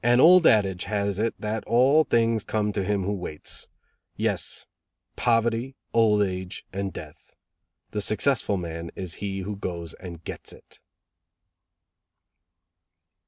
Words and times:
"An 0.03 0.19
old 0.19 0.47
adage 0.47 0.85
has 0.85 1.19
it 1.19 1.39
that 1.39 1.63
all 1.65 2.03
things 2.03 2.43
come 2.43 2.71
to 2.71 2.83
him 2.83 3.03
who 3.03 3.13
waits. 3.13 3.67
Yes: 4.15 4.65
poverty, 5.15 5.75
old 5.93 6.23
age 6.23 6.65
and 6.73 6.91
death. 6.91 7.35
The 7.91 8.01
successful 8.01 8.57
man 8.57 8.89
is 8.95 9.13
he 9.21 9.41
who 9.41 9.55
goes 9.55 9.93
and 9.93 10.23
gets 10.23 10.53
it." 10.53 10.79